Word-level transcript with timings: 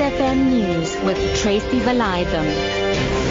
FM 0.00 0.48
News 0.48 0.96
with 1.04 1.18
Tracy 1.42 1.78
Valaydham. 1.80 3.29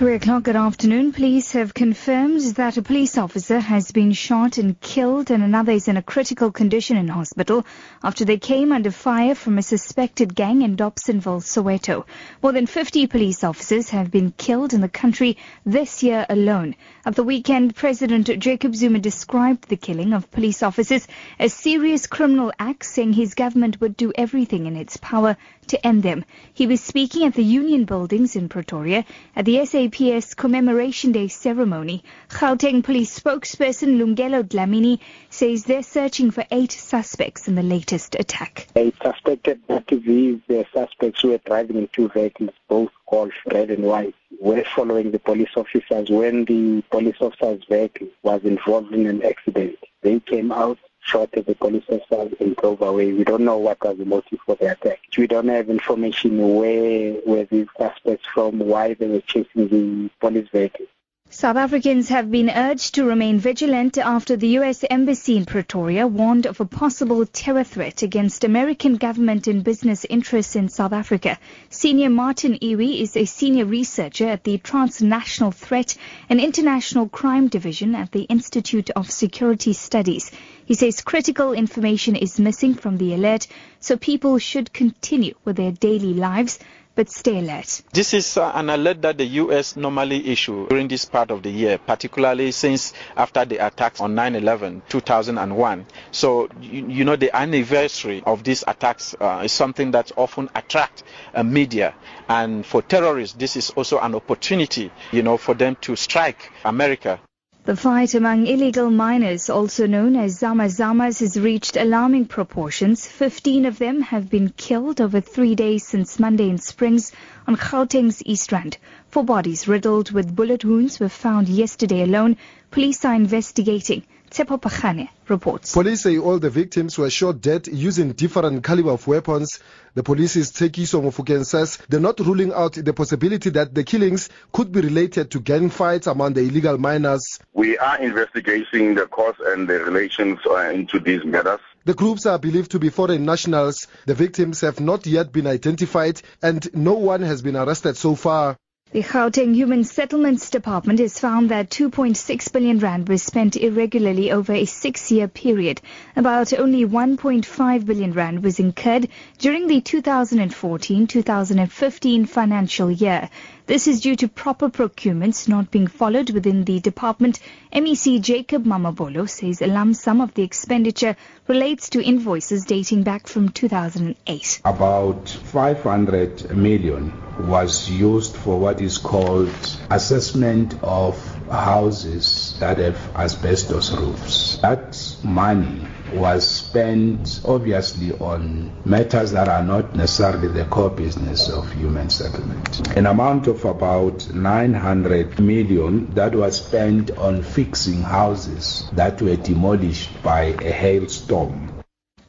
Three 0.00 0.14
o'clock 0.14 0.44
good 0.44 0.56
afternoon. 0.56 1.12
Police 1.12 1.52
have 1.52 1.74
confirmed 1.74 2.40
that 2.56 2.78
a 2.78 2.80
police 2.80 3.18
officer 3.18 3.60
has 3.60 3.92
been 3.92 4.12
shot 4.12 4.56
and 4.56 4.80
killed 4.80 5.30
and 5.30 5.42
another 5.42 5.72
is 5.72 5.88
in 5.88 5.98
a 5.98 6.02
critical 6.02 6.50
condition 6.50 6.96
in 6.96 7.06
hospital 7.06 7.66
after 8.02 8.24
they 8.24 8.38
came 8.38 8.72
under 8.72 8.90
fire 8.90 9.34
from 9.34 9.58
a 9.58 9.62
suspected 9.62 10.34
gang 10.34 10.62
in 10.62 10.74
Dobsonville, 10.74 11.42
Soweto. 11.42 12.06
More 12.42 12.52
than 12.52 12.64
50 12.64 13.08
police 13.08 13.44
officers 13.44 13.90
have 13.90 14.10
been 14.10 14.32
killed 14.38 14.72
in 14.72 14.80
the 14.80 14.88
country 14.88 15.36
this 15.66 16.02
year 16.02 16.24
alone. 16.30 16.76
At 17.04 17.14
the 17.14 17.22
weekend, 17.22 17.76
President 17.76 18.30
Jacob 18.38 18.74
Zuma 18.74 19.00
described 19.00 19.68
the 19.68 19.76
killing 19.76 20.14
of 20.14 20.30
police 20.30 20.62
officers 20.62 21.06
as 21.38 21.52
serious 21.52 22.06
criminal 22.06 22.52
acts, 22.58 22.90
saying 22.90 23.12
his 23.12 23.34
government 23.34 23.82
would 23.82 23.98
do 23.98 24.14
everything 24.14 24.64
in 24.64 24.76
its 24.76 24.96
power 24.96 25.36
to 25.66 25.86
end 25.86 26.02
them. 26.02 26.24
He 26.54 26.66
was 26.66 26.80
speaking 26.80 27.26
at 27.26 27.34
the 27.34 27.44
Union 27.44 27.84
Buildings 27.84 28.34
in 28.34 28.48
Pretoria 28.48 29.04
at 29.36 29.44
the 29.44 29.58
SAPS 29.90 30.34
Commemoration 30.34 31.10
Day 31.10 31.26
ceremony. 31.26 32.04
Gauteng 32.28 32.84
Police 32.84 33.18
spokesperson 33.18 33.98
Lungelo 33.98 34.44
Dlamini 34.44 35.00
says 35.30 35.64
they're 35.64 35.82
searching 35.82 36.30
for 36.30 36.44
eight 36.52 36.70
suspects 36.70 37.48
in 37.48 37.56
the 37.56 37.62
latest 37.62 38.14
attack. 38.14 38.68
Eight 38.76 38.94
suspected 39.02 39.60
that 39.66 39.88
these 39.88 40.38
uh, 40.48 40.62
suspects 40.72 41.24
were 41.24 41.38
driving 41.38 41.76
in 41.76 41.88
two 41.92 42.08
vehicles, 42.08 42.50
both 42.68 42.90
called 43.06 43.32
red 43.52 43.70
and 43.70 43.82
white, 43.84 44.14
were 44.40 44.62
following 44.76 45.10
the 45.10 45.18
police 45.18 45.50
officers 45.56 46.08
when 46.08 46.44
the 46.44 46.82
police 46.90 47.16
officer's 47.20 47.64
vehicle 47.68 48.08
was 48.22 48.42
involved 48.44 48.94
in 48.94 49.06
an 49.06 49.22
accident. 49.22 49.76
They 50.02 50.20
came 50.20 50.52
out 50.52 50.78
shot 51.02 51.30
at 51.34 51.46
the 51.46 51.54
police 51.54 51.84
officers 51.88 52.34
and 52.40 52.56
drove. 52.56 52.80
We 52.80 53.24
don't 53.24 53.44
know 53.44 53.58
what 53.58 53.82
was 53.82 53.98
the 53.98 54.04
motive 54.04 54.38
for 54.46 54.56
the 54.56 54.72
attack. 54.72 55.00
We 55.16 55.26
don't 55.26 55.48
have 55.48 55.68
information 55.70 56.38
where 56.56 57.16
were 57.26 57.44
these 57.44 57.68
suspects 57.78 58.26
from, 58.32 58.58
why 58.58 58.94
they 58.94 59.08
were 59.08 59.20
chasing 59.20 59.68
the 59.68 60.10
police 60.20 60.48
vehicle. 60.50 60.86
South 61.32 61.56
Africans 61.56 62.08
have 62.08 62.28
been 62.28 62.50
urged 62.50 62.96
to 62.96 63.04
remain 63.04 63.38
vigilant 63.38 63.96
after 63.98 64.34
the 64.34 64.48
U.S. 64.48 64.84
Embassy 64.90 65.36
in 65.36 65.46
Pretoria 65.46 66.04
warned 66.08 66.44
of 66.44 66.60
a 66.60 66.64
possible 66.64 67.24
terror 67.24 67.62
threat 67.62 68.02
against 68.02 68.42
American 68.42 68.96
government 68.96 69.46
and 69.46 69.62
business 69.62 70.04
interests 70.10 70.56
in 70.56 70.68
South 70.68 70.92
Africa. 70.92 71.38
Senior 71.68 72.10
Martin 72.10 72.58
Ewi 72.60 73.00
is 73.00 73.16
a 73.16 73.26
senior 73.26 73.64
researcher 73.64 74.26
at 74.26 74.42
the 74.42 74.58
Transnational 74.58 75.52
Threat 75.52 75.96
and 76.28 76.40
International 76.40 77.08
Crime 77.08 77.46
Division 77.46 77.94
at 77.94 78.10
the 78.10 78.22
Institute 78.22 78.90
of 78.90 79.08
Security 79.08 79.72
Studies. 79.72 80.32
He 80.70 80.76
says 80.76 81.00
critical 81.00 81.52
information 81.52 82.14
is 82.14 82.38
missing 82.38 82.74
from 82.74 82.96
the 82.96 83.12
alert, 83.12 83.48
so 83.80 83.96
people 83.96 84.38
should 84.38 84.72
continue 84.72 85.34
with 85.44 85.56
their 85.56 85.72
daily 85.72 86.14
lives 86.14 86.60
but 86.94 87.10
stay 87.10 87.40
alert. 87.40 87.82
This 87.92 88.14
is 88.14 88.36
uh, 88.36 88.52
an 88.54 88.70
alert 88.70 89.02
that 89.02 89.18
the 89.18 89.24
U.S. 89.24 89.74
normally 89.74 90.28
issue 90.28 90.68
during 90.68 90.86
this 90.86 91.06
part 91.06 91.32
of 91.32 91.42
the 91.42 91.50
year, 91.50 91.76
particularly 91.76 92.52
since 92.52 92.92
after 93.16 93.44
the 93.44 93.56
attacks 93.56 94.00
on 94.00 94.14
9-11, 94.14 94.82
2001. 94.88 95.86
So, 96.12 96.48
you, 96.60 96.86
you, 96.86 97.04
know, 97.04 97.16
the 97.16 97.34
anniversary 97.36 98.22
of 98.24 98.44
these 98.44 98.62
attacks 98.64 99.16
uh, 99.20 99.42
is 99.42 99.50
something 99.50 99.90
that 99.90 100.12
often 100.16 100.50
attract 100.54 101.02
uh, 101.34 101.42
media. 101.42 101.96
And 102.28 102.64
for 102.64 102.80
terrorists, 102.80 103.36
this 103.36 103.56
is 103.56 103.70
also 103.70 103.98
an 103.98 104.14
opportunity, 104.14 104.92
you 105.10 105.24
know, 105.24 105.36
for 105.36 105.54
them 105.54 105.76
to 105.80 105.96
strike 105.96 106.52
America. 106.64 107.18
The 107.62 107.76
fight 107.76 108.14
among 108.14 108.46
illegal 108.46 108.90
miners, 108.90 109.50
also 109.50 109.86
known 109.86 110.16
as 110.16 110.38
Zama 110.38 110.64
Zamas, 110.64 111.20
has 111.20 111.38
reached 111.38 111.76
alarming 111.76 112.24
proportions. 112.24 113.06
Fifteen 113.06 113.66
of 113.66 113.76
them 113.76 114.00
have 114.00 114.30
been 114.30 114.48
killed 114.56 114.98
over 114.98 115.20
three 115.20 115.54
days 115.54 115.86
since 115.86 116.18
Monday 116.18 116.48
in 116.48 116.56
Springs 116.56 117.12
on 117.46 117.56
Gauteng's 117.56 118.22
East 118.24 118.50
Rand. 118.50 118.78
Four 119.10 119.24
bodies 119.24 119.68
riddled 119.68 120.10
with 120.10 120.34
bullet 120.34 120.64
wounds 120.64 120.98
were 120.98 121.10
found 121.10 121.50
yesterday 121.50 122.02
alone. 122.02 122.38
Police 122.70 123.04
are 123.04 123.14
investigating. 123.14 124.04
Tsepo 124.30 124.60
Pachane 124.60 125.08
reports. 125.28 125.72
Police 125.74 126.02
say 126.02 126.16
all 126.16 126.38
the 126.38 126.50
victims 126.50 126.96
were 126.96 127.10
shot 127.10 127.40
dead 127.40 127.66
using 127.66 128.12
different 128.12 128.62
caliber 128.62 128.90
of 128.90 129.04
weapons. 129.08 129.58
The 129.94 130.04
police's 130.04 130.52
Tsekiso 130.52 131.02
Mofokeng 131.02 131.44
says 131.44 131.78
they're 131.88 131.98
not 131.98 132.20
ruling 132.20 132.52
out 132.52 132.74
the 132.74 132.92
possibility 132.92 133.50
that 133.50 133.74
the 133.74 133.82
killings 133.82 134.28
could 134.52 134.70
be 134.70 134.82
related 134.82 135.32
to 135.32 135.40
gang 135.40 135.68
fights 135.68 136.06
among 136.06 136.34
the 136.34 136.42
illegal 136.42 136.78
miners. 136.78 137.40
We 137.54 137.76
are 137.78 137.98
investigating 137.98 138.94
the 138.94 139.06
cause 139.06 139.34
and 139.44 139.68
the 139.68 139.80
relations 139.80 140.38
uh, 140.46 140.70
into 140.70 141.00
these 141.00 141.24
matters. 141.24 141.60
The 141.84 141.94
groups 141.94 142.24
are 142.26 142.38
believed 142.38 142.70
to 142.70 142.78
be 142.78 142.90
foreign 142.90 143.24
nationals. 143.24 143.88
The 144.06 144.14
victims 144.14 144.60
have 144.60 144.78
not 144.78 145.06
yet 145.06 145.32
been 145.32 145.48
identified 145.48 146.22
and 146.40 146.72
no 146.72 146.94
one 146.94 147.22
has 147.22 147.42
been 147.42 147.56
arrested 147.56 147.96
so 147.96 148.14
far. 148.14 148.56
The 148.92 149.04
Gauteng 149.04 149.54
Human 149.54 149.84
Settlements 149.84 150.50
Department 150.50 150.98
has 150.98 151.16
found 151.16 151.50
that 151.50 151.70
2.6 151.70 152.52
billion 152.52 152.80
rand 152.80 153.08
was 153.08 153.22
spent 153.22 153.54
irregularly 153.54 154.32
over 154.32 154.52
a 154.52 154.64
six-year 154.64 155.28
period. 155.28 155.80
About 156.16 156.52
only 156.52 156.84
1.5 156.84 157.86
billion 157.86 158.12
rand 158.12 158.42
was 158.42 158.58
incurred 158.58 159.06
during 159.38 159.68
the 159.68 159.80
2014-2015 159.80 162.28
financial 162.28 162.90
year. 162.90 163.30
This 163.70 163.86
is 163.86 164.00
due 164.00 164.16
to 164.16 164.26
proper 164.26 164.68
procurements 164.68 165.46
not 165.46 165.70
being 165.70 165.86
followed 165.86 166.30
within 166.30 166.64
the 166.64 166.80
department. 166.80 167.38
MEC 167.72 168.20
Jacob 168.20 168.64
Mamabolo 168.64 169.30
says 169.30 169.62
a 169.62 169.68
lump 169.68 169.94
sum 169.94 170.20
of 170.20 170.34
the 170.34 170.42
expenditure 170.42 171.14
relates 171.46 171.88
to 171.90 172.02
invoices 172.02 172.64
dating 172.64 173.04
back 173.04 173.28
from 173.28 173.50
2008. 173.50 174.62
About 174.64 175.28
500 175.28 176.56
million 176.56 177.12
was 177.46 177.88
used 177.88 178.34
for 178.34 178.58
what 178.58 178.80
is 178.80 178.98
called 178.98 179.54
assessment 179.88 180.74
of 180.82 181.14
houses 181.48 182.56
that 182.58 182.78
have 182.78 182.98
asbestos 183.14 183.92
roofs. 183.92 184.58
That 184.62 184.98
money 185.22 185.86
was 186.14 186.46
spent 186.46 187.40
obviously 187.44 188.12
on 188.18 188.70
matters 188.84 189.32
that 189.32 189.48
are 189.48 189.62
not 189.62 189.94
necessarily 189.94 190.48
the 190.48 190.64
core 190.64 190.90
business 190.90 191.48
of 191.48 191.72
human 191.72 192.10
settlement. 192.10 192.96
An 192.96 193.06
amount 193.06 193.46
of 193.46 193.64
about 193.64 194.32
900 194.32 195.38
million 195.38 196.10
that 196.14 196.34
was 196.34 196.64
spent 196.64 197.10
on 197.12 197.42
fixing 197.42 198.02
houses 198.02 198.88
that 198.92 199.20
were 199.22 199.36
demolished 199.36 200.10
by 200.22 200.42
a 200.42 200.70
hailstorm 200.70 201.70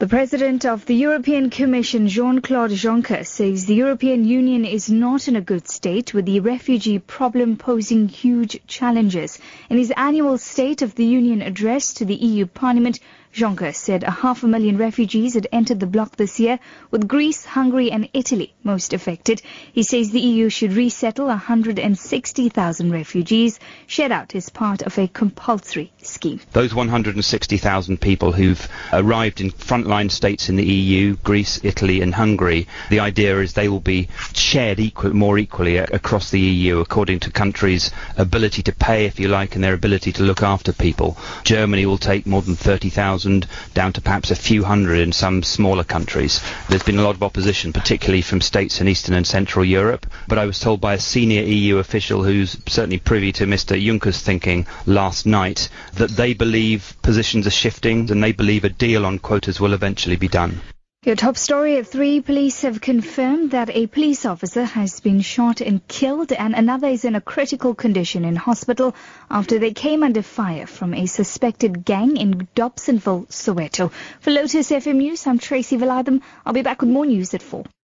the 0.02 0.08
President 0.08 0.66
of 0.66 0.88
the 0.88 0.96
European 0.96 1.52
Commission, 1.52 2.08
Jean-Claude 2.08 2.72
Juncker, 2.72 3.24
says 3.24 3.68
the 3.68 3.76
European 3.76 4.26
Union 4.26 4.66
is 4.66 4.90
not 4.90 5.28
in 5.28 5.36
a 5.36 5.42
good 5.42 5.68
state 5.68 6.12
with 6.12 6.26
the 6.26 6.40
refugee 6.40 6.98
problem 6.98 7.56
posing 7.56 8.08
huge 8.08 8.60
challenges. 8.66 9.38
In 9.70 9.78
his 9.78 9.94
annual 9.96 10.40
State 10.40 10.82
of 10.82 10.96
the 10.96 11.06
Union 11.06 11.44
address 11.44 11.94
to 11.94 12.06
the 12.06 12.16
EU 12.16 12.48
Parliament, 12.48 13.00
Juncker 13.34 13.74
said 13.74 14.04
a 14.04 14.12
half 14.12 14.44
a 14.44 14.48
million 14.48 14.78
refugees 14.78 15.36
had 15.36 15.48
entered 15.54 15.80
the 15.80 15.88
bloc 15.88 16.18
this 16.18 16.38
year, 16.38 16.60
with 16.92 17.08
Greece, 17.08 17.46
Hungary 17.46 17.90
and 17.90 18.10
Italy 18.14 18.54
most 18.62 18.92
affected. 18.92 19.42
He 19.72 19.84
says 19.84 20.12
the 20.12 20.20
EU 20.20 20.50
should 20.50 20.74
resettle 20.74 21.28
160,000 21.28 22.92
refugees 22.92 23.58
shared 23.88 24.12
out 24.12 24.36
as 24.36 24.50
part 24.50 24.82
of 24.82 24.98
a 24.98 25.08
compulsory 25.08 25.94
scheme. 26.02 26.42
Those 26.52 26.76
160,000 26.76 28.02
people 28.02 28.34
who've 28.34 28.68
arrived 28.92 29.40
in 29.40 29.52
frontline 29.52 30.12
states 30.12 30.50
in 30.50 30.58
the 30.58 30.66
EU, 30.66 31.16
Greece, 31.24 31.62
Italy 31.64 32.02
and 32.02 32.14
Hungary, 32.14 32.68
the 32.90 33.00
idea 33.00 33.40
is 33.40 33.54
they 33.54 33.70
will 33.70 33.80
be 33.80 34.10
shared 34.34 34.82
equal, 34.82 35.16
more 35.16 35.38
equally 35.38 35.78
across 35.78 36.32
the 36.32 36.40
EU 36.40 36.80
according 36.80 37.22
to 37.22 37.32
countries' 37.32 37.92
ability 38.18 38.64
to 38.64 38.74
pay, 38.74 39.06
if 39.06 39.22
you 39.22 39.30
like, 39.30 39.56
and 39.56 39.64
their 39.64 39.74
ability 39.74 40.12
to 40.12 40.24
look 40.24 40.44
after 40.44 40.74
people. 40.74 41.18
Germany 41.46 41.86
will 41.86 41.98
take 41.98 42.26
more 42.26 42.42
than 42.42 42.58
30,000 42.58 43.21
thousand 43.22 43.46
down 43.76 43.94
to 43.94 44.02
perhaps 44.02 44.32
a 44.32 44.36
few 44.36 44.64
hundred 44.64 44.98
in 45.00 45.12
some 45.12 45.44
smaller 45.44 45.84
countries. 45.84 46.42
There's 46.70 46.82
been 46.82 46.98
a 46.98 47.04
lot 47.04 47.14
of 47.16 47.22
opposition, 47.22 47.72
particularly 47.72 48.24
from 48.24 48.42
states 48.42 48.82
in 48.82 48.88
Eastern 48.88 49.14
and 49.14 49.28
Central 49.28 49.64
Europe, 49.64 50.08
but 50.28 50.40
I 50.40 50.46
was 50.48 50.58
told 50.60 50.82
by 50.82 50.96
a 50.96 51.00
senior 51.00 51.44
EU 51.44 51.78
official 51.78 52.24
who's 52.24 52.58
certainly 52.68 52.98
privy 52.98 53.32
to 53.34 53.46
Mr 53.46 53.80
Juncker's 53.80 54.22
thinking 54.22 54.66
last 54.88 55.26
night 55.28 55.70
that 55.94 56.10
they 56.10 56.34
believe 56.34 56.96
positions 57.04 57.46
are 57.46 57.52
shifting 57.52 58.10
and 58.10 58.24
they 58.24 58.32
believe 58.32 58.64
a 58.64 58.70
deal 58.70 59.06
on 59.06 59.20
quotas 59.20 59.60
will 59.60 59.74
eventually 59.74 60.16
be 60.16 60.28
done. 60.28 60.60
Your 61.04 61.16
top 61.16 61.36
story 61.36 61.78
at 61.78 61.88
three. 61.88 62.22
Police 62.22 62.62
have 62.62 62.80
confirmed 62.80 63.50
that 63.52 63.72
a 63.72 63.88
police 63.88 64.24
officer 64.24 64.64
has 64.64 65.00
been 65.00 65.22
shot 65.22 65.60
and 65.60 65.82
killed 65.88 66.32
and 66.32 66.54
another 66.54 66.90
is 66.90 67.06
in 67.06 67.16
a 67.16 67.22
critical 67.22 67.74
condition 67.74 68.24
in 68.24 68.36
hospital 68.36 68.94
after 69.28 69.58
they 69.58 69.72
came 69.72 70.04
under 70.04 70.22
fire 70.22 70.68
from 70.68 70.94
a 70.94 71.08
suspected 71.08 71.86
gang 71.86 72.18
in 72.18 72.48
Dobsonville, 72.56 73.26
Soweto. 73.30 73.92
For 74.20 74.30
Lotus 74.30 74.70
FM 74.70 74.98
News, 74.98 75.26
I'm 75.26 75.40
Tracy 75.40 75.76
Valaydham. 75.76 76.22
I'll 76.46 76.54
be 76.54 76.62
back 76.62 76.82
with 76.82 76.92
more 76.92 77.08
news 77.08 77.34
at 77.34 77.42
four. 77.42 77.66